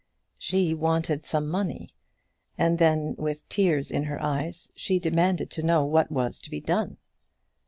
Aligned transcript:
She 0.39 0.73
wanted 0.73 1.25
some 1.25 1.47
money, 1.47 1.93
and 2.57 2.79
then, 2.79 3.13
with 3.19 3.47
tears 3.49 3.91
in 3.91 4.05
her 4.05 4.19
eyes, 4.19 4.71
she 4.75 4.97
demanded 4.97 5.51
to 5.51 5.61
know 5.61 5.85
what 5.85 6.11
was 6.11 6.39
to 6.39 6.49
be 6.49 6.59
done. 6.59 6.97